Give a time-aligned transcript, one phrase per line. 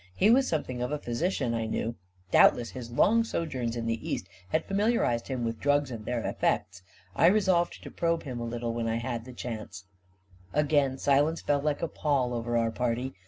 [0.15, 1.93] He was something of a physi cian, I knew;
[2.31, 6.81] doubtless his long sojourns in the East had familiarized him with drugs and their effects.
[7.15, 10.65] I resolved to probe him a little, when I had the chance,224 A KING IN
[10.65, 13.13] BABYLON Again' silence fell like a pall over our party.